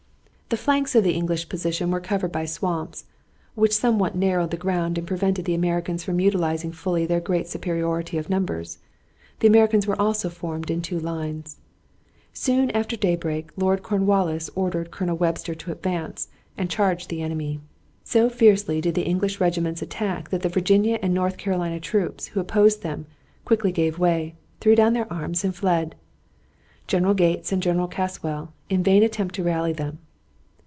[0.53, 3.05] The flanks of the English position were covered by swamps,
[3.55, 8.17] which somewhat narrowed the ground and prevented the Americans from utilizing fully their great superiority
[8.17, 8.77] of numbers.
[9.39, 11.55] The Americans were also formed in two lines.
[12.33, 16.27] Soon after daybreak Lord Cornwallis ordered Colonel Webster to advance
[16.57, 17.61] and charge the enemy.
[18.03, 22.41] So fiercely did the English regiments attack that the Virginia and North Carolina troops who
[22.41, 23.05] opposed them
[23.45, 25.95] quickly gave way, threw down their arms, and fled.
[26.87, 29.99] General Gates and General Casswell in vain attempted to rally them.